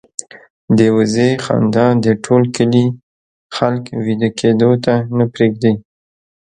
د 0.77 0.79
وزې 0.95 1.29
خندا 1.45 1.87
د 2.05 2.05
ټول 2.25 2.43
کلي 2.55 2.85
خلک 3.55 3.83
وېده 4.05 4.29
کېدو 4.39 4.71
ته 4.85 4.93
نه 5.17 5.25
پرېږدي. 5.33 5.73